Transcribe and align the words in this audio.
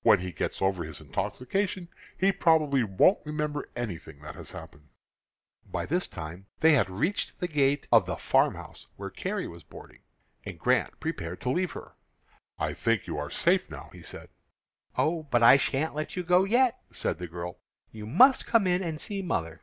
When 0.00 0.20
he 0.20 0.32
gets 0.32 0.62
over 0.62 0.84
his 0.84 1.02
intoxication 1.02 1.90
he 2.16 2.32
probably 2.32 2.82
won't 2.82 3.18
remember 3.26 3.68
anything 3.76 4.20
that 4.22 4.34
has 4.34 4.52
happened." 4.52 4.88
By 5.66 5.84
this 5.84 6.06
time 6.06 6.46
they 6.60 6.72
had 6.72 6.88
reached 6.88 7.40
the 7.40 7.46
gate 7.46 7.86
of 7.92 8.06
the 8.06 8.16
farmhouse 8.16 8.86
where 8.96 9.10
Carrie 9.10 9.46
was 9.46 9.64
boarding, 9.64 10.00
and 10.46 10.58
Grant 10.58 10.98
prepared 10.98 11.42
to 11.42 11.50
leave 11.50 11.72
her. 11.72 11.94
"I 12.58 12.72
think 12.72 13.06
you 13.06 13.18
are 13.18 13.28
safe 13.28 13.68
now," 13.70 13.90
he 13.92 14.00
said. 14.02 14.30
"Oh, 14.96 15.24
but 15.24 15.42
I 15.42 15.58
shan't 15.58 15.94
let 15.94 16.16
you 16.16 16.22
go 16.22 16.44
yet," 16.44 16.78
said 16.90 17.18
the 17.18 17.28
girl. 17.28 17.58
"You 17.90 18.06
must 18.06 18.46
come 18.46 18.66
in 18.66 18.82
and 18.82 18.98
see 18.98 19.20
mother." 19.20 19.60